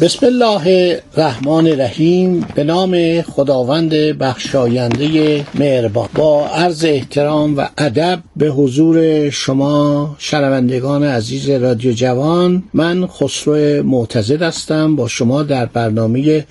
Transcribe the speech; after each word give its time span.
بسم 0.00 0.26
الله 0.26 1.00
الرحمن 1.16 1.66
الرحیم. 1.66 2.46
به 2.54 2.64
نام 2.64 3.22
خداوند 3.22 3.94
بخشاینده 3.94 5.44
مهربان. 5.54 6.08
با 6.14 6.46
عرض 6.46 6.84
احترام 6.84 7.56
و 7.56 7.66
ادب 7.78 8.20
به 8.36 8.48
حضور 8.48 9.30
شما 9.30 10.16
شنوندگان 10.18 11.04
عزیز 11.04 11.50
رادیو 11.50 11.92
جوان 11.92 12.62
من 12.74 13.06
خسرو 13.06 13.82
معتزد 13.82 14.42
هستم. 14.42 14.96
با 14.96 15.08
شما 15.08 15.42
در 15.42 15.66
برنامه 15.66 16.46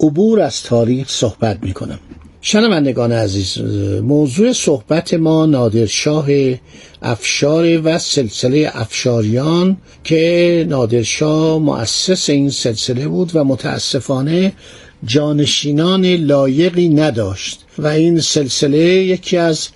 عبور 0.00 0.40
از 0.40 0.62
تاریخ 0.62 1.08
صحبت 1.08 1.58
می 1.62 1.72
کنم 1.72 1.98
شنوندگان 2.44 3.12
عزیز 3.12 3.58
موضوع 4.02 4.52
صحبت 4.52 5.14
ما 5.14 5.46
نادرشاه 5.46 6.26
افشار 7.02 7.80
و 7.84 7.98
سلسله 7.98 8.70
افشاریان 8.74 9.76
که 10.04 10.66
نادرشاه 10.68 11.58
مؤسس 11.58 12.30
این 12.30 12.50
سلسله 12.50 13.08
بود 13.08 13.30
و 13.34 13.44
متاسفانه 13.44 14.52
جانشینان 15.04 16.06
لایقی 16.06 16.88
نداشت 16.88 17.60
و 17.78 17.86
این 17.86 18.20
سلسله 18.20 18.78
یکی 18.78 19.36
از 19.36 19.68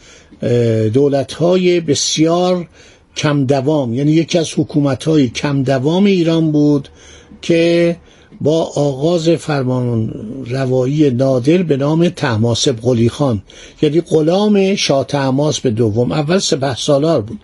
دولتهای 0.95 1.80
بسیار 1.80 2.69
کم 3.17 3.45
دوام 3.45 3.95
یعنی 3.95 4.12
یکی 4.12 4.39
از 4.39 4.51
حکومتهای 4.56 5.28
کم 5.28 5.62
دوام 5.62 6.05
ایران 6.05 6.53
بود 6.53 6.89
که 7.42 7.97
با 8.41 8.62
آغاز 8.62 9.29
فرمان 9.29 10.15
روایی 10.47 11.11
نادر 11.11 11.62
به 11.62 11.77
نام 11.77 12.09
تحماسب 12.09 12.77
قلی 12.83 13.09
خان. 13.09 13.42
یعنی 13.83 14.01
غلام 14.01 14.75
شاه 14.75 15.05
تحماس 15.05 15.61
به 15.61 15.70
دوم. 15.70 16.12
اول 16.12 16.39
سپه 16.39 16.75
سالار 16.75 17.20
بود. 17.20 17.41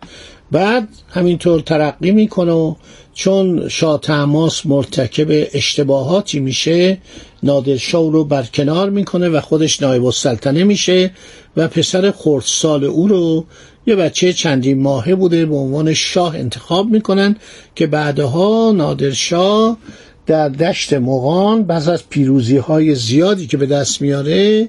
بعد 0.50 0.88
همینطور 1.08 1.60
ترقی 1.60 2.10
می‌کنه 2.10 2.52
و 2.52 2.74
چون 3.14 3.68
شاه 3.68 4.00
تحماس 4.00 4.66
مرتکب 4.66 5.26
اشتباهاتی 5.52 6.40
میشه 6.40 6.98
نادرشاه 7.42 8.12
رو 8.12 8.24
برکنار 8.24 8.90
می‌کنه 8.90 9.28
و 9.28 9.40
خودش 9.40 9.82
نایب 9.82 10.04
السلطنه 10.04 10.64
میشه 10.64 11.10
و 11.56 11.68
پسر 11.68 12.10
خردسال 12.10 12.84
او 12.84 13.08
رو 13.08 13.44
یه 13.86 13.96
بچه 13.96 14.32
چندین 14.32 14.82
ماهه 14.82 15.14
بوده 15.14 15.46
به 15.46 15.54
عنوان 15.56 15.94
شاه 15.94 16.36
انتخاب 16.36 16.90
می‌کنن 16.90 17.36
که 17.74 17.86
بعدها 17.86 18.72
نادرشاه 18.76 19.76
در 20.26 20.48
دشت 20.48 20.92
مغان 20.92 21.62
بعض 21.62 21.88
از 21.88 22.08
پیروزی 22.08 22.56
های 22.56 22.94
زیادی 22.94 23.46
که 23.46 23.56
به 23.56 23.66
دست 23.66 24.02
میاره 24.02 24.68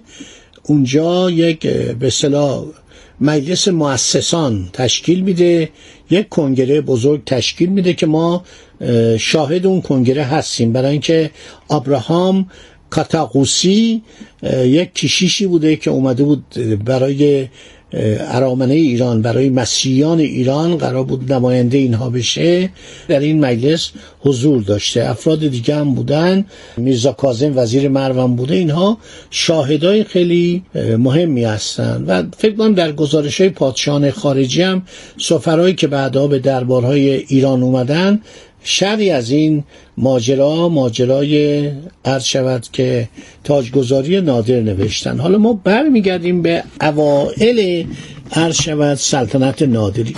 اونجا 0.63 1.29
یک 1.31 1.67
به 1.67 2.09
صلاح 2.09 2.65
مجلس 3.21 3.67
مؤسسان 3.67 4.69
تشکیل 4.73 5.19
میده 5.21 5.69
یک 6.09 6.29
کنگره 6.29 6.81
بزرگ 6.81 7.23
تشکیل 7.25 7.69
میده 7.69 7.93
که 7.93 8.05
ما 8.05 8.43
شاهد 9.19 9.65
اون 9.65 9.81
کنگره 9.81 10.23
هستیم. 10.23 10.73
برای 10.73 10.91
اینکه 10.91 11.31
ابراهام 11.69 12.49
کاتاقوسی 12.89 14.01
یک 14.63 14.94
کشیشی 14.94 15.47
بوده 15.47 15.75
که 15.75 15.89
اومده 15.91 16.23
بود 16.23 16.44
برای 16.85 17.47
ارامنه 17.93 18.73
ایران 18.73 19.21
برای 19.21 19.49
مسیحیان 19.49 20.19
ایران 20.19 20.77
قرار 20.77 21.03
بود 21.03 21.33
نماینده 21.33 21.77
اینها 21.77 22.09
بشه. 22.09 22.69
در 23.07 23.19
این 23.19 23.39
مجلس 23.39 23.91
حضور 24.19 24.61
داشته. 24.61 25.09
افراد 25.09 25.39
دیگه 25.39 25.75
هم 25.75 25.95
بودن. 25.95 26.45
میرزا 26.77 27.11
کاظم 27.11 27.57
وزیر 27.57 27.89
مروان 27.89 28.35
بوده. 28.35 28.55
اینها 28.55 28.97
شاهدای 29.29 30.03
خیلی 30.03 30.63
مهمی 30.97 31.43
هستند 31.43 32.05
و 32.07 32.23
فکر 32.37 32.55
کنم 32.55 32.73
در 32.73 32.91
گزارش 32.91 33.41
های 33.41 33.49
پادشاهان 33.49 34.11
خارجی 34.11 34.61
هم 34.61 34.81
سفرهایی 35.17 35.73
که 35.73 35.87
بعدها 35.87 36.27
به 36.27 36.39
دربارهای 36.39 37.09
ایران 37.09 37.63
اومدن 37.63 38.21
شری 38.63 39.09
از 39.09 39.31
این 39.31 39.63
ماجرا 39.97 40.69
ماجرای 40.69 41.72
عرض 42.06 42.24
شود 42.24 42.68
که 42.74 43.09
تاجگذاری 43.44 44.22
نادر 44.22 44.59
نوشتن. 44.59 45.19
حالا 45.19 45.38
ما 45.38 45.53
برمیگردیم 45.53 46.41
به 46.41 46.63
اوائل 46.81 47.84
عرض 48.31 48.62
شود 48.62 48.96
سلطنت 48.96 49.62
نادری. 49.62 50.16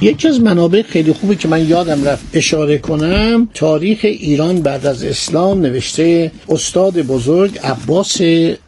یکی 0.00 0.28
از 0.28 0.40
منابع 0.40 0.82
خیلی 0.82 1.12
خوبی 1.12 1.36
که 1.36 1.48
من 1.48 1.68
یادم 1.68 2.04
رفت 2.04 2.24
اشاره 2.32 2.78
کنم 2.78 3.48
تاریخ 3.54 3.98
ایران 4.02 4.62
بعد 4.62 4.86
از 4.86 5.04
اسلام 5.04 5.60
نوشته 5.60 6.32
استاد 6.48 7.02
بزرگ 7.02 7.58
عباس 7.64 8.20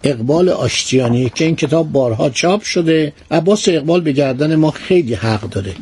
اقبال 0.05 0.49
آشتیانی 0.49 1.33
که 1.35 1.45
این 1.45 1.57
کتاب 1.57 1.93
بارها 1.93 2.31
چاپ 2.31 2.63
شده. 2.63 3.13
عباس 3.31 3.69
اقبال 3.69 4.01
به 4.01 4.13
گردن 4.13 4.55
ما 4.55 4.71
خیلی 4.71 5.15
حق 5.15 5.49
داره. 5.49 5.75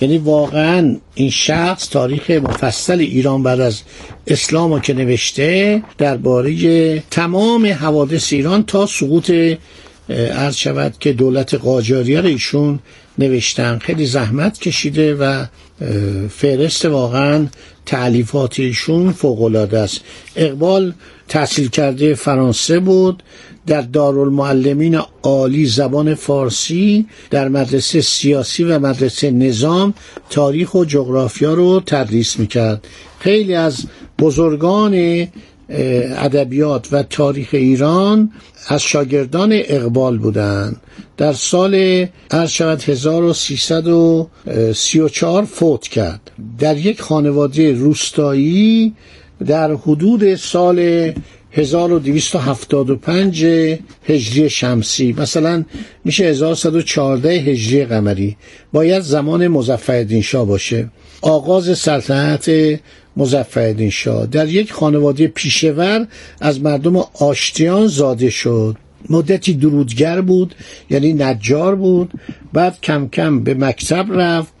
یعنی 0.00 0.18
واقعا 0.18 0.96
این 1.14 1.30
شخص 1.30 1.88
تاریخ 1.88 2.30
مفصل 2.30 3.00
ایران 3.00 3.42
بعد 3.42 3.60
از 3.60 3.80
اسلام 4.26 4.80
که 4.80 4.94
نوشته 4.94 5.82
درباره 5.98 6.98
تمام 7.10 7.66
حوادث 7.66 8.32
ایران 8.32 8.64
تا 8.64 8.86
سقوط 8.86 9.32
عرض 10.10 10.56
شود 10.56 10.94
که 11.00 11.12
دولت 11.12 11.54
قاجاریه 11.54 12.20
رو 12.20 12.26
ایشون 12.26 12.78
نوشتن. 13.18 13.78
خیلی 13.78 14.06
زحمت 14.06 14.58
کشیده 14.58 15.14
و 15.14 15.44
فهرست 16.28 16.84
واقعا 16.84 17.46
تعلیفات 17.86 18.60
ایشون 18.60 19.12
فوقالعاده 19.12 19.78
است. 19.78 20.00
اقبال 20.36 20.92
تحصیل 21.28 21.68
کرده 21.68 22.14
فرانسه 22.14 22.80
بود. 22.80 23.22
در 23.66 23.80
دارالمعلمین 23.80 25.00
عالی 25.22 25.66
زبان 25.66 26.14
فارسی 26.14 27.06
در 27.30 27.48
مدرسه 27.48 28.00
سیاسی 28.00 28.64
و 28.64 28.78
مدرسه 28.78 29.30
نظام 29.30 29.94
تاریخ 30.30 30.74
و 30.74 30.84
جغرافیا 30.84 31.54
رو 31.54 31.82
تدریس 31.86 32.38
می‌کرد. 32.38 32.86
خیلی 33.18 33.54
از 33.54 33.84
بزرگان 34.18 35.26
ادبیات 35.72 36.88
و 36.92 37.02
تاریخ 37.02 37.48
ایران 37.52 38.32
از 38.68 38.82
شاگردان 38.82 39.50
اقبال 39.52 40.18
بودند. 40.18 40.80
در 41.16 41.32
سال 41.32 42.06
شود 42.48 42.82
1334 42.82 45.44
فوت 45.44 45.88
کرد. 45.88 46.30
در 46.58 46.76
یک 46.76 47.00
خانواده 47.00 47.72
روستایی 47.72 48.94
در 49.46 49.72
حدود 49.72 50.34
سال 50.34 51.12
1275 51.52 53.44
هجری 54.04 54.50
شمسی. 54.50 55.14
مثلا 55.18 55.64
میشه 56.04 56.24
1114 56.24 57.30
هجری 57.30 57.84
قمری. 57.84 58.36
باید 58.72 59.02
زمان 59.02 59.48
مظفرالدین 59.48 60.22
شاه 60.22 60.46
باشه. 60.46 60.88
آغاز 61.22 61.78
سلطنت 61.78 62.50
مظفرالدین 63.16 63.90
شاه. 63.90 64.26
در 64.26 64.48
یک 64.48 64.72
خانواده 64.72 65.26
پیشور 65.26 66.06
از 66.40 66.60
مردم 66.60 66.96
آشتیان 67.20 67.86
زاده 67.86 68.30
شد. 68.30 68.76
مدتی 69.10 69.54
درودگر 69.54 70.20
بود 70.20 70.54
یعنی 70.90 71.12
نجار 71.12 71.74
بود. 71.74 72.12
بعد 72.52 72.80
کم 72.80 73.08
کم 73.08 73.40
به 73.40 73.54
مکتب 73.54 74.06
رفت 74.10 74.52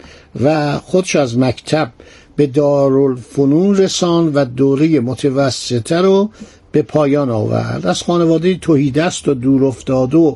و 0.42 0.78
خودش 0.78 1.16
از 1.16 1.38
مکتب 1.38 1.92
به 2.36 2.46
دارالفنون 2.46 3.76
رساند 3.76 4.36
و 4.36 4.44
دوره 4.44 5.00
متوسطه 5.00 6.00
رو 6.00 6.30
به 6.72 6.82
پایان 6.82 7.30
آورد. 7.30 7.86
از 7.86 8.02
خانواده 8.02 8.54
توهیدست 8.54 9.28
و 9.28 9.34
دور 9.34 9.64
افتاده 9.64 10.16
و 10.16 10.34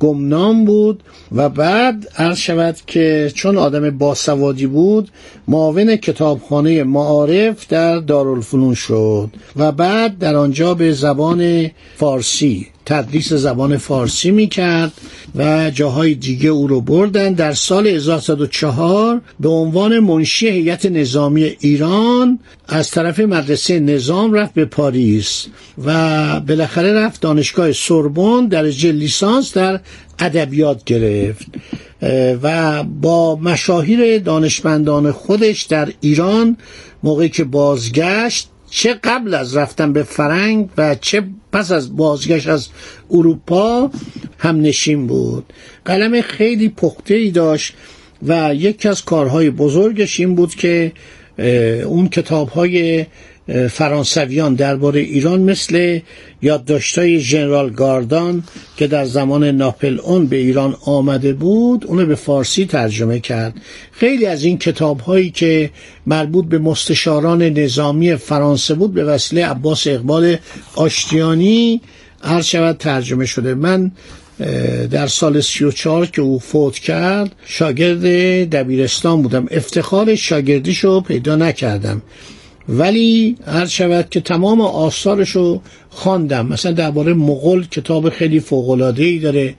گمنام 0.00 0.64
بود 0.64 1.02
و 1.32 1.48
بعد 1.48 2.08
عرض 2.16 2.38
شود 2.38 2.76
که 2.86 3.32
چون 3.34 3.58
آدم 3.58 3.90
باسوادی 3.90 4.66
بود 4.66 5.10
معاون 5.48 5.96
کتابخانه 5.96 6.84
معارف 6.84 7.66
در 7.68 7.98
دارالفنون 7.98 8.74
شد 8.74 9.30
و 9.56 9.72
بعد 9.72 10.18
در 10.18 10.36
آنجا 10.36 10.74
به 10.74 10.92
زبان 10.92 11.70
فارسی 11.96 12.66
تدریس 12.88 13.32
زبان 13.32 13.76
فارسی 13.76 14.30
می‌کرد 14.30 14.92
و 15.34 15.70
جاهای 15.70 16.14
دیگه 16.14 16.48
او 16.48 16.66
رو 16.66 16.80
بردن. 16.80 17.32
در 17.32 17.52
سال 17.52 17.86
1904 17.86 19.20
به 19.40 19.48
عنوان 19.48 19.98
منشی 19.98 20.48
هیئت 20.48 20.86
نظامی 20.86 21.56
ایران 21.60 22.38
از 22.68 22.90
طرف 22.90 23.20
مدرسه 23.20 23.80
نظام 23.80 24.32
رفت 24.32 24.54
به 24.54 24.64
پاریس 24.64 25.46
و 25.84 26.40
بالاخره 26.40 26.92
رفت 26.92 27.20
دانشگاه 27.20 27.72
سوربن 27.72 28.46
درجه 28.46 28.92
لیسانس 28.92 29.54
در 29.54 29.80
ادبیات 30.18 30.84
گرفت. 30.84 31.46
و 32.42 32.82
با 32.84 33.36
مشاهیر 33.36 34.18
دانشمندان 34.18 35.12
خودش 35.12 35.62
در 35.62 35.88
ایران 36.00 36.56
موقعی 37.02 37.28
که 37.28 37.44
بازگشت 37.44 38.48
چه 38.70 38.94
قبل 38.94 39.34
از 39.34 39.56
رفتن 39.56 39.92
به 39.92 40.02
فرنگ 40.02 40.68
و 40.78 40.94
چه 40.94 41.24
پس 41.52 41.72
از 41.72 41.96
بازگشت 41.96 42.48
از 42.48 42.68
اروپا 43.10 43.90
هم 44.38 44.60
نشین 44.60 45.06
بود. 45.06 45.52
قلم 45.84 46.20
خیلی 46.20 46.68
پخته 46.68 47.14
ای 47.14 47.30
داشت 47.30 47.74
و 48.22 48.54
یکی 48.54 48.88
از 48.88 49.04
کارهای 49.04 49.50
بزرگش 49.50 50.20
این 50.20 50.34
بود 50.34 50.54
که 50.54 50.92
اون 51.84 52.08
کتاب 52.08 52.48
های 52.48 53.06
فرانسویان 53.70 54.54
درباره 54.54 55.00
ایران 55.00 55.40
مثل 55.40 55.98
یادداشت‌های 56.42 57.20
ژنرال 57.20 57.70
گاردان 57.70 58.42
که 58.76 58.86
در 58.86 59.04
زمان 59.04 59.44
ناپل 59.44 59.98
اون 60.00 60.26
به 60.26 60.36
ایران 60.36 60.76
آمده 60.84 61.32
بود 61.32 61.84
اونو 61.86 62.06
به 62.06 62.14
فارسی 62.14 62.64
ترجمه 62.66 63.20
کرد. 63.20 63.54
خیلی 63.92 64.26
از 64.26 64.44
این 64.44 64.58
کتاب 64.58 65.00
هایی 65.00 65.30
که 65.30 65.70
مربوط 66.06 66.46
به 66.46 66.58
مستشاران 66.58 67.42
نظامی 67.42 68.16
فرانسه 68.16 68.74
بود 68.74 68.94
به 68.94 69.04
وسیله 69.04 69.46
عباس 69.46 69.86
اقبال 69.86 70.36
آشتیانی 70.74 71.80
هر 72.22 72.42
شود 72.42 72.76
ترجمه 72.76 73.26
شده. 73.26 73.54
من 73.54 73.92
در 74.90 75.06
سال 75.06 75.40
34 75.40 76.06
که 76.06 76.22
او 76.22 76.38
فوت 76.38 76.78
کرد 76.78 77.32
شاگرد 77.46 78.04
دبیرستان 78.50 79.22
بودم. 79.22 79.46
افتخار 79.50 80.14
شاگردیشو 80.14 81.00
پیدا 81.00 81.36
نکردم. 81.36 82.02
ولی 82.68 83.36
هر 83.46 83.66
شود 83.66 84.10
که 84.10 84.20
تمام 84.20 84.60
آثارش 84.60 85.30
رو 85.30 85.60
خواندم. 85.90 86.46
مثلا 86.46 86.72
درباره 86.72 87.14
مغول 87.14 87.66
کتاب 87.66 88.08
خیلی 88.08 88.40
فوقلاده 88.40 89.04
ای 89.04 89.18
داره. 89.18 89.54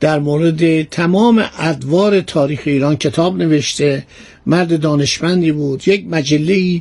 در 0.00 0.18
مورد 0.18 0.82
تمام 0.82 1.44
ادوار 1.58 2.20
تاریخ 2.20 2.60
ایران 2.64 2.96
کتاب 2.96 3.36
نوشته. 3.36 4.06
مرد 4.46 4.80
دانشمندی 4.80 5.52
بود. 5.52 5.88
یک 5.88 6.06
مجله 6.10 6.80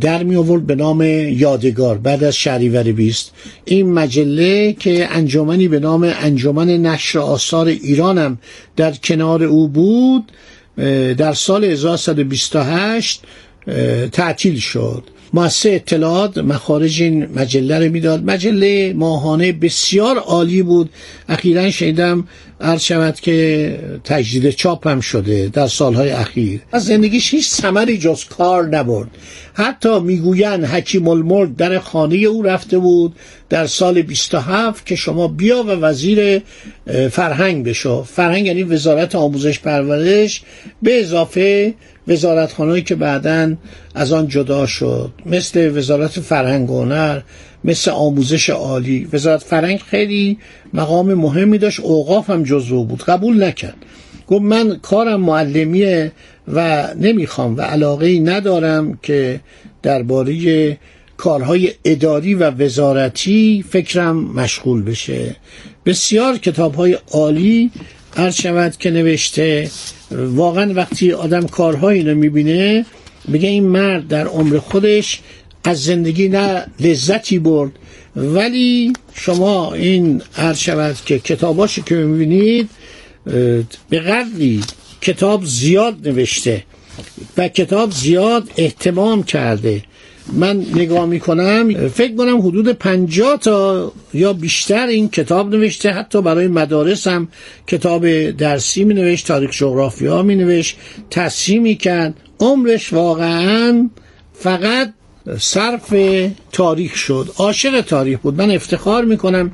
در 0.00 0.22
می 0.22 0.36
آورد 0.36 0.66
به 0.66 0.74
نام 0.74 1.02
یادگار. 1.30 1.98
بعد 1.98 2.24
از 2.24 2.36
شهریور 2.36 2.82
بیست. 2.82 3.32
این 3.64 3.92
مجله 3.92 4.72
که 4.72 5.08
انجمنی 5.10 5.68
به 5.68 5.78
نام 5.80 6.12
انجمن 6.20 6.66
نشر 6.68 7.18
آثار 7.18 7.66
ایرانم 7.66 8.38
در 8.76 8.92
کنار 8.92 9.44
او 9.44 9.68
بود 9.68 10.32
در 11.16 11.32
سال 11.32 11.64
1128 11.64 13.22
تعطیل 14.12 14.58
شد. 14.58 15.02
مؤسسه 15.32 15.70
اطلاعات 15.70 16.38
مخارج 16.38 17.02
این 17.02 17.26
مجله 17.34 17.78
رو 17.78 17.92
می‌داد. 17.92 18.24
مجله 18.24 18.92
ماهانه 18.92 19.52
بسیار 19.52 20.18
عالی 20.18 20.62
بود. 20.62 20.90
اخیرا 21.28 21.70
شنیدم 21.70 22.28
عرض 22.60 22.82
شود 22.82 23.20
که 23.20 23.78
تجدید 24.04 24.50
چاپ 24.50 24.86
هم 24.86 25.00
شده 25.00 25.48
در 25.52 25.66
سالهای 25.66 26.10
اخیر. 26.10 26.60
از 26.72 26.84
زندگیش 26.84 27.34
هیچ 27.34 27.48
ثمری 27.48 27.98
جز 27.98 28.24
کار 28.24 28.68
نبرد. 28.68 29.08
حتی 29.54 30.00
می‌گویند 30.00 30.64
حکیم 30.64 31.08
الملک 31.08 31.56
در 31.56 31.78
خانه 31.78 32.16
او 32.16 32.42
رفته 32.42 32.78
بود. 32.78 33.14
در 33.48 33.66
سال 33.66 34.02
27 34.02 34.86
که 34.86 34.96
شما 34.96 35.28
بیا 35.28 35.62
و 35.62 35.70
وزیر 35.70 36.42
فرهنگ 37.10 37.64
بشو. 37.64 38.02
فرهنگ 38.02 38.46
یعنی 38.46 38.62
وزارت 38.62 39.14
آموزش 39.14 39.58
پرورش. 39.60 40.42
به 40.82 41.00
اضافه 41.00 41.74
وزارتخانهایی 42.08 42.82
که 42.82 42.94
بعدا 42.94 43.54
از 43.94 44.12
آن 44.12 44.28
جدا 44.28 44.66
شد. 44.66 45.12
مثل 45.26 45.78
وزارت 45.78 46.20
فرهنگ 46.20 46.70
و 46.70 46.82
هنر 46.82 47.20
مثل 47.64 47.90
آموزش 47.90 48.50
عالی. 48.50 49.08
وزارت 49.12 49.42
فرهنگ 49.42 49.78
خیلی 49.78 50.38
مقام 50.74 51.14
مهمی 51.14 51.58
داشت. 51.58 51.80
اوقاف 51.80 52.30
هم 52.30 52.42
جزو 52.42 52.84
بود. 52.84 53.02
قبول 53.02 53.44
نکرد. 53.44 53.76
گفت 54.26 54.42
من 54.42 54.78
کارم 54.82 55.20
معلمیه 55.20 56.12
و 56.48 56.88
نمی‌خوام 57.00 57.56
و 57.56 57.60
علاقه 57.60 58.20
ندارم 58.20 58.98
که 59.02 59.40
درباره 59.82 60.78
کارهای 61.16 61.72
اداری 61.84 62.34
و 62.34 62.50
وزارتی 62.50 63.64
فکرم 63.70 64.16
مشغول 64.16 64.82
بشه. 64.82 65.36
بسیار 65.86 66.38
کتاب 66.38 66.74
های 66.74 66.98
عالی 67.12 67.70
عرض 68.16 68.34
شود 68.34 68.76
که 68.76 68.90
نوشته 68.90 69.70
واقعا 70.10 70.74
وقتی 70.74 71.12
آدم 71.12 71.46
کارهای 71.46 71.98
اینو 71.98 72.14
می‌بینه 72.14 72.86
میگه 73.28 73.48
این 73.48 73.64
مرد 73.64 74.08
در 74.08 74.26
عمر 74.26 74.58
خودش 74.58 75.20
از 75.64 75.84
زندگی 75.84 76.28
نه 76.28 76.66
لذتی 76.80 77.38
برد. 77.38 77.72
ولی 78.16 78.92
شما 79.14 79.74
این 79.74 80.22
عرض 80.36 80.58
شود 80.58 80.96
که 81.06 81.18
کتاباشو 81.18 81.82
که 81.82 81.94
می‌بینید 81.94 82.70
به 83.90 84.00
قدری 84.00 84.60
کتاب 85.00 85.44
زیاد 85.44 86.08
نوشته 86.08 86.64
و 87.36 87.48
کتاب 87.48 87.90
زیاد 87.90 88.50
احتمام 88.56 89.22
کرده. 89.22 89.82
من 90.32 90.66
نگاه 90.74 91.06
می‌کنم 91.06 91.88
فکر 91.88 92.16
کنم 92.16 92.38
حدود 92.38 92.68
پنجاه 92.68 93.36
تا 93.36 93.92
یا 94.14 94.32
بیشتر 94.32 94.86
این 94.86 95.08
کتاب 95.08 95.54
نوشته. 95.54 95.90
حتی 95.90 96.22
برای 96.22 96.48
مدارس 96.48 97.06
هم 97.06 97.28
کتاب 97.66 98.30
درسی 98.30 98.84
می 98.84 98.94
نوشت 98.94 99.26
تاریخ 99.26 99.50
جغرافیا 99.50 100.22
می 100.22 100.36
نوشت 100.36 100.76
تصحیح 101.10 101.60
می 101.60 101.74
کرد 101.74 102.14
عمرش 102.40 102.92
واقعا 102.92 103.90
فقط 104.34 104.92
صرف 105.38 105.94
تاریخ 106.52 106.96
شد. 106.96 107.30
عاشق 107.36 107.80
تاریخ 107.80 108.18
بود. 108.18 108.34
من 108.42 108.50
افتخار 108.50 109.04
می‌کنم 109.04 109.50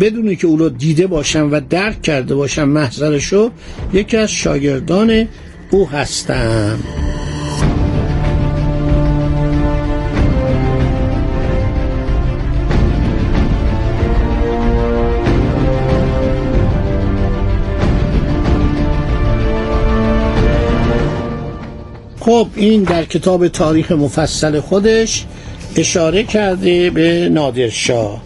بدونی 0.00 0.36
که 0.36 0.46
او 0.46 0.56
رو 0.56 0.68
دیده 0.68 1.06
باشم 1.06 1.48
و 1.52 1.60
درک 1.70 2.02
کرده 2.02 2.34
باشم 2.34 2.68
محضرشو 2.68 3.50
یکی 3.92 4.16
از 4.16 4.30
شاگردان 4.30 5.28
او 5.70 5.88
هستم. 5.88 6.78
خب 22.30 22.48
این 22.56 22.82
در 22.82 23.04
کتاب 23.04 23.48
تاریخ 23.48 23.92
مفصل 23.92 24.60
خودش 24.60 25.24
اشاره 25.76 26.22
کرده 26.22 26.90
به 26.90 27.28
نادرشاه 27.28 28.22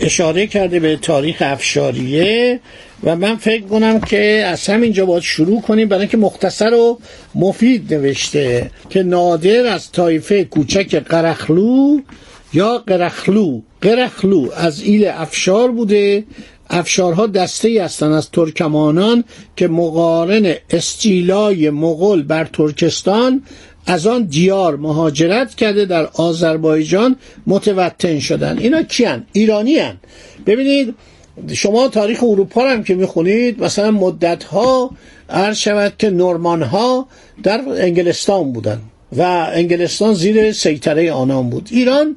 اشاره 0.00 0.46
کرده 0.46 0.80
به 0.80 0.96
تاریخ 0.96 1.36
افشاریه 1.40 2.60
و 3.04 3.16
من 3.16 3.36
فکر 3.36 3.62
کنم 3.62 4.00
که 4.00 4.44
از 4.46 4.66
همینجا 4.66 5.06
باید 5.06 5.22
شروع 5.22 5.60
کنیم 5.60 5.88
برای 5.88 6.00
اینکه 6.00 6.16
مختصر 6.16 6.74
و 6.74 6.98
مفید 7.34 7.94
نوشته 7.94 8.70
که 8.90 9.02
نادر 9.02 9.66
از 9.66 9.92
طایفه 9.92 10.44
کوچک 10.44 10.94
قرخلو 10.94 12.00
یا 12.52 12.78
قرخلو. 12.86 13.60
قرخلو 13.80 14.48
از 14.56 14.82
ایل 14.82 15.06
افشار 15.06 15.72
بوده 15.72 16.24
افشارها 16.70 17.26
دسته 17.26 17.84
هستند 17.84 18.12
از 18.12 18.30
ترکمانان 18.30 19.24
که 19.56 19.68
مقارن 19.68 20.54
استیلای 20.70 21.70
مغول 21.70 22.22
بر 22.22 22.44
ترکستان 22.44 23.42
از 23.86 24.06
آن 24.06 24.22
دیار 24.22 24.76
مهاجرت 24.76 25.54
کرده 25.54 25.84
در 25.84 26.06
آذربایجان 26.06 27.16
متوطن 27.46 28.18
شدن. 28.18 28.58
اینا 28.58 28.82
کیان؟ 28.82 29.26
ایرانی 29.32 29.78
هن. 29.78 29.96
ببینید 30.46 30.94
شما 31.52 31.88
تاریخ 31.88 32.22
اروپا 32.22 32.68
هم 32.68 32.84
که 32.84 32.94
می‌خونید 32.94 33.62
مثلا 33.62 33.90
مدت 33.90 34.44
ها 34.44 34.90
عرض 35.30 35.56
شود 35.56 35.92
که 35.98 36.10
نورمان 36.10 36.62
ها 36.62 37.08
در 37.42 37.60
انگلستان 37.68 38.52
بودن 38.52 38.80
و 39.16 39.22
انگلستان 39.52 40.14
زیر 40.14 40.52
سیطره 40.52 41.12
آنان 41.12 41.50
بود. 41.50 41.68
ایران 41.72 42.16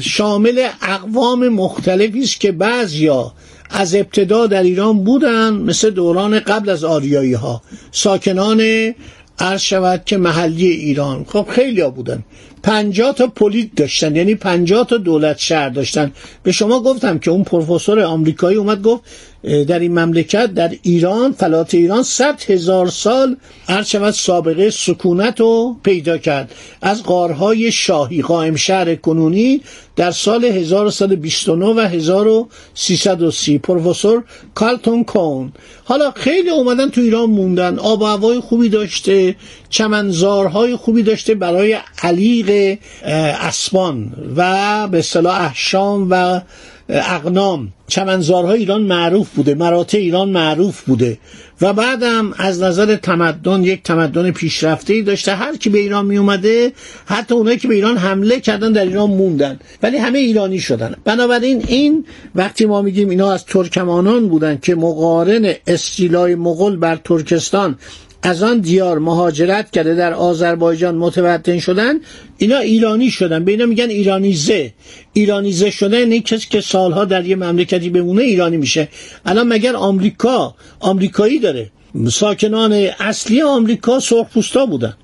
شامل 0.00 0.68
اقوام 0.82 1.48
مختلفی 1.48 2.22
است 2.22 2.40
که 2.40 2.52
بعضیا 2.52 3.32
از 3.70 3.94
ابتدا 3.94 4.46
در 4.46 4.62
ایران 4.62 5.04
بودن 5.04 5.54
مثل 5.54 5.90
دوران 5.90 6.40
قبل 6.40 6.68
از 6.68 6.84
آریایی 6.84 7.32
ها 7.32 7.62
ساکنان 7.92 8.94
عرض 9.38 9.60
شود 9.60 10.02
که 10.06 10.16
محلی 10.16 10.66
ایران. 10.66 11.24
خب 11.24 11.46
خیلی 11.50 11.80
ها 11.80 11.90
بودن. 11.90 12.24
پنجاه 12.62 13.14
تا 13.14 13.26
پلیت 13.26 13.74
داشتن 13.76 14.16
یعنی 14.16 14.34
پنجاه 14.34 14.86
تا 14.86 14.96
دولت 14.96 15.38
شهر 15.38 15.68
داشتن. 15.68 16.12
به 16.42 16.52
شما 16.52 16.80
گفتم 16.80 17.18
که 17.18 17.30
اون 17.30 17.44
پروفسور 17.44 18.00
آمریکایی 18.00 18.56
اومد 18.56 18.82
گفت 18.82 19.02
در 19.48 19.78
این 19.78 19.98
مملکت 19.98 20.46
در 20.54 20.70
ایران 20.82 21.32
فلات 21.32 21.74
ایران 21.74 22.02
صد 22.02 22.42
هزار 22.50 22.88
سال 22.88 23.36
هر 23.68 24.10
سابقه 24.10 24.70
سکونت 24.70 25.40
رو 25.40 25.76
پیدا 25.82 26.18
کرد. 26.18 26.54
از 26.82 27.02
غارهای 27.02 27.72
شاهی 27.72 28.22
قائم 28.22 28.56
شهر 28.56 28.94
کنونی 28.94 29.60
در 29.96 30.10
سال 30.10 30.44
1129 30.44 31.66
و 31.66 31.80
1330 31.80 33.58
پروفسور 33.58 34.24
کالتون 34.54 35.04
کون. 35.04 35.52
حالا 35.84 36.10
خیلی 36.10 36.50
اومدن 36.50 36.90
تو 36.90 37.00
ایران 37.00 37.30
موندن. 37.30 37.78
آب 37.78 38.02
و 38.02 38.04
هوای 38.04 38.40
خوبی 38.40 38.68
داشته 38.68 39.36
چمنزارهای 39.70 40.76
خوبی 40.76 41.02
داشته 41.02 41.34
برای 41.34 41.76
علیق 42.02 42.78
اسبان 43.02 44.12
و 44.36 44.88
به 44.88 44.98
اصطلاح 44.98 45.40
احشام 45.40 46.06
و 46.10 46.40
اقنام. 46.88 47.68
چمنزارهای 47.86 48.58
ایران 48.58 48.82
معروف 48.82 49.28
بوده 49.30 49.54
مراتع 49.54 49.98
ایران 49.98 50.28
معروف 50.28 50.80
بوده. 50.80 51.18
و 51.60 51.72
بعدم 51.72 52.34
از 52.36 52.62
نظر 52.62 52.96
تمدن 52.96 53.62
یک 53.64 53.82
تمدن 53.82 54.30
پیشرفته 54.30 54.94
ای 54.94 55.02
داشته. 55.02 55.34
هر 55.34 55.56
کی 55.56 55.70
به 55.70 55.78
ایران 55.78 56.06
می 56.06 56.16
اومده 56.16 56.72
حتی 57.06 57.34
اونایی 57.34 57.58
که 57.58 57.68
به 57.68 57.74
ایران 57.74 57.96
حمله 57.96 58.40
کردن 58.40 58.72
در 58.72 58.84
ایران 58.84 59.10
موندن. 59.10 59.58
ولی 59.82 59.96
همه 59.96 60.18
ایرانی 60.18 60.58
شدن. 60.58 60.94
بنابراین 61.04 61.64
این 61.66 62.04
وقتی 62.34 62.66
ما 62.66 62.82
میگیم 62.82 63.08
اینا 63.08 63.32
از 63.32 63.44
ترکمانان 63.44 64.28
بودن 64.28 64.58
که 64.62 64.74
مقارن 64.74 65.54
استیلای 65.66 66.34
مغول 66.34 66.76
بر 66.76 66.96
ترکستان 66.96 67.78
از 68.22 68.42
آن 68.42 68.60
دیار 68.60 68.98
مهاجرت 68.98 69.70
کرده 69.70 69.94
در 69.94 70.14
آذربایجان 70.14 70.94
متوطن 70.94 71.58
شدن 71.58 71.94
اینا 72.38 72.58
ایرانی 72.58 73.10
شدن. 73.10 73.44
به 73.44 73.50
اینا 73.52 73.66
میگن 73.66 73.88
ایرانیزه. 73.88 74.72
ایرانیزه 75.12 75.70
شدن 75.70 76.12
این 76.12 76.22
کسی 76.22 76.46
که 76.50 76.60
سالها 76.60 77.04
در 77.04 77.26
یه 77.26 77.36
مملکتی 77.36 77.90
بمونه 77.90 78.22
ایرانی 78.22 78.56
میشه. 78.56 78.88
الان 79.26 79.48
مگر 79.48 79.76
آمریکا؟ 79.76 80.54
آمریکایی 80.80 81.38
داره. 81.38 81.70
ساکنان 82.12 82.72
اصلی 83.00 83.42
آمریکا 83.42 84.00
سرخپوستا 84.00 84.66
بودن. 84.66 84.94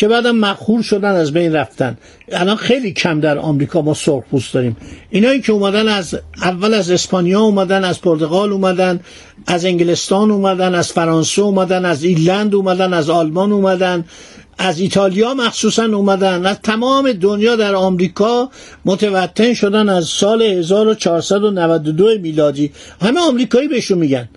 که 0.00 0.08
بعدم 0.08 0.36
مخور 0.36 0.82
شدن 0.82 1.14
از 1.14 1.32
بین 1.32 1.52
رفتن. 1.52 1.98
الان 2.32 2.56
خیلی 2.56 2.92
کم 2.92 3.20
در 3.20 3.38
آمریکا 3.38 3.82
ما 3.82 3.94
سرخ 3.94 4.24
پوست 4.30 4.54
داریم. 4.54 4.76
اینایی 5.10 5.40
که 5.40 5.52
اومدن 5.52 5.88
از 5.88 6.18
اول 6.42 6.74
از 6.74 6.90
اسپانیا 6.90 7.40
اومدن 7.40 7.84
از 7.84 8.00
پرتغال 8.00 8.52
اومدن 8.52 9.00
از 9.46 9.64
انگلستان 9.64 10.30
اومدن 10.30 10.74
از 10.74 10.92
فرانسه 10.92 11.42
اومدن 11.42 11.84
از 11.84 12.04
ایرلند 12.04 12.54
اومدن 12.54 12.92
از 12.92 13.10
آلمان 13.10 13.52
اومدن 13.52 14.04
از 14.58 14.80
ایتالیا 14.80 15.34
مخصوصا 15.34 15.84
اومدن 15.84 16.46
از 16.46 16.56
تمام 16.62 17.12
دنیا 17.12 17.56
در 17.56 17.74
آمریکا 17.74 18.50
متوطن 18.84 19.54
شدن 19.54 19.88
از 19.88 20.04
سال 20.04 20.42
1492 20.42 22.18
میلادی. 22.22 22.70
همه 23.02 23.20
آمریکایی 23.20 23.68
بهشون 23.68 23.98
میگن. 23.98 24.28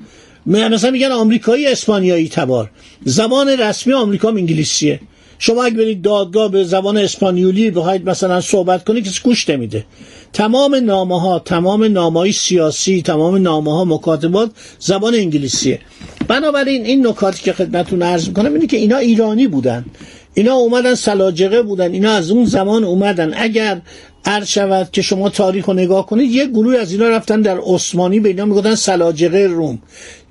مثلا 0.46 0.92
میگن 0.92 1.12
آمریکایی 1.12 1.68
اسپانیایی 1.68 2.30
تبار. 2.30 2.70
زبان 3.06 3.50
رسمی 3.50 3.94
آمریکا 3.94 4.30
انگلیسیه. 4.30 5.00
شما 5.46 5.64
اگه 5.64 5.76
برید 5.76 6.02
دادگاه 6.02 6.52
به 6.52 6.64
زبان 6.64 6.98
اسپانیولی 6.98 7.72
بخواید 7.72 8.10
مثلا 8.10 8.42
صحبت 8.42 8.84
کنید 8.84 9.08
کسی 9.08 9.20
گوش 9.24 9.50
نمیده. 9.50 9.86
تمام 10.34 10.76
نامه 10.76 11.22
ها 11.22 11.40
تمام 11.40 11.84
نامه 11.84 12.32
سیاسی 12.32 13.02
تمام 13.02 13.38
نامه 13.38 13.72
ها 13.72 13.86
مکاتبات 13.86 14.52
زبان 14.80 15.16
انگلیسیه. 15.16 15.80
بنابراین 16.28 16.86
این 16.86 17.08
نکاتی 17.08 17.44
که 17.44 17.54
خدمتتون 17.54 18.02
عرض 18.02 18.28
می‌کنم 18.28 18.54
اینه 18.54 18.68
که 18.68 18.78
اینا 18.78 18.98
ایرانی 18.98 19.48
بودن. 19.48 19.86
اینا 20.34 20.54
اومدن 20.54 20.96
سلاجقه 20.96 21.62
بودن. 21.62 21.94
اینا 21.94 22.12
از 22.12 22.32
اون 22.32 22.46
زمان 22.46 22.84
اومدن. 22.84 23.34
اگر 23.36 23.82
عرض 24.26 24.48
شود 24.48 24.92
که 24.92 25.02
شما 25.02 25.30
تاریخ 25.30 25.66
رو 25.66 25.74
نگاه 25.74 26.06
کنید 26.06 26.32
یه 26.32 26.48
گروه 26.48 26.78
از 26.78 26.92
اینا 26.92 27.10
رفتن 27.10 27.42
در 27.42 27.58
عثمانی 27.58 28.20
به 28.20 28.30
اینا 28.30 28.46
می‌گفتن 28.46 28.76
سلاجقه 28.76 29.38
روم. 29.38 29.80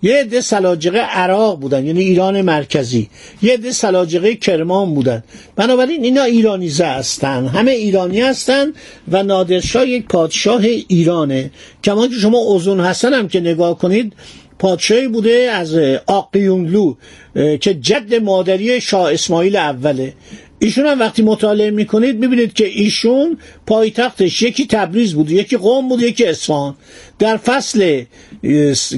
یه 0.03 0.17
عده 0.17 0.41
سلاجقه 0.41 0.99
عراق 0.99 1.61
بودن 1.61 1.87
یعنی 1.87 2.01
ایران 2.01 2.43
مرکزی. 2.43 3.09
یه 3.43 3.53
عده 3.53 3.73
سلاجقه 3.73 4.35
کرمان 4.35 4.95
بودن. 4.95 5.25
بنابراین 5.57 6.05
اینا 6.05 6.23
ایرانیزه 6.23 6.85
هستن. 6.85 7.47
همه 7.47 7.71
ایرانی 7.71 8.21
هستن 8.21 8.73
و 9.09 9.23
نادرشاه 9.23 9.89
یک 9.89 10.07
پادشاه 10.07 10.63
ایرانه. 10.65 11.51
کما 11.85 12.07
که 12.07 12.15
شما 12.15 12.39
اوزون 12.39 12.81
حسن 12.81 13.15
هم 13.15 13.29
که 13.29 13.41
نگاه 13.41 13.79
کنید 13.79 14.13
پادشاهی 14.59 15.09
بوده 15.09 15.51
از 15.53 15.75
آقیونلو 16.07 16.95
که 17.35 17.75
جد 17.75 18.15
مادری 18.15 18.81
شاه 18.81 19.13
اسماعیل 19.13 19.57
اوله. 19.57 20.15
ایشون 20.63 20.87
هم 20.87 21.01
وقتی 21.01 21.23
مطالعه 21.23 21.71
می‌کنید 21.71 22.19
می‌بینید 22.19 22.53
که 22.53 22.67
ایشون 22.67 23.39
پایتختش 23.67 24.43
یکی 24.43 24.67
تبریز 24.67 25.15
بود 25.15 25.31
یکی 25.31 25.57
قوم 25.57 25.89
بود 25.89 26.03
یکی 26.03 26.25
اصفهان. 26.25 26.75
در 27.19 27.37
فصل 27.37 28.03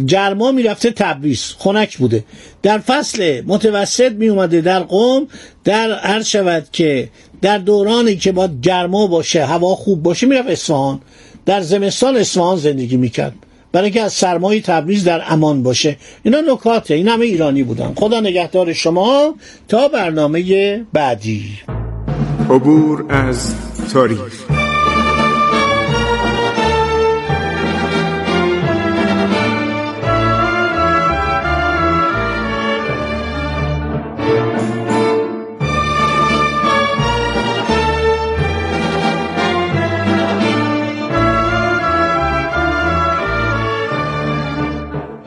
گرما 0.06 0.52
می‌رفته 0.52 0.90
تبریز 0.90 1.54
خنک 1.58 1.98
بوده. 1.98 2.24
در 2.62 2.78
فصل 2.78 3.42
متوسط 3.46 4.12
میومده 4.12 4.60
در 4.60 4.80
قوم 4.80 5.26
در 5.64 5.92
عرض 5.92 6.26
شود 6.26 6.66
که 6.72 7.08
در 7.42 7.58
دورانی 7.58 8.16
که 8.16 8.32
باید 8.32 8.60
گرما 8.62 9.06
باشه 9.06 9.44
هوا 9.44 9.74
خوب 9.74 10.02
باشه 10.02 10.26
می‌رفت 10.26 10.48
اصفهان. 10.48 11.00
در 11.46 11.60
زمستان 11.60 12.16
اصفهان 12.16 12.56
زندگی 12.56 12.96
می‌کرد. 12.96 13.34
برای 13.74 13.84
اینکه 13.84 14.02
از 14.02 14.12
سرمایه 14.12 14.60
تبریز 14.60 15.04
در 15.04 15.22
امان 15.26 15.62
باشه. 15.62 15.96
اینا 16.22 16.40
نکاته. 16.40 16.94
این 16.94 17.08
همه 17.08 17.24
ایرانی 17.24 17.62
بودن. 17.62 17.92
خدا 17.96 18.20
نگهدار 18.20 18.72
شما 18.72 19.34
تا 19.68 19.88
برنامه 19.88 20.84
بعدی. 20.92 21.44
عبور 22.50 23.04
از 23.08 23.54
تاریخ. 23.92 24.53